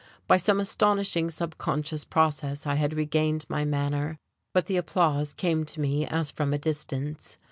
By 0.25 0.37
some 0.37 0.59
astonishing 0.59 1.29
subconscious 1.29 2.05
process 2.05 2.65
I 2.65 2.73
had 2.73 2.95
regained 2.95 3.45
my 3.47 3.65
manner, 3.65 4.17
but 4.51 4.65
the 4.65 4.77
applause 4.77 5.31
came 5.31 5.63
to 5.65 5.79
me 5.79 6.07
as 6.07 6.31
from 6.31 6.55
a 6.55 6.57
distance. 6.57 7.37